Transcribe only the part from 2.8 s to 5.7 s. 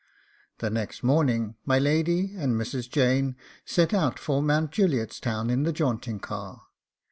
Jane set out for Mount Juliet's Town in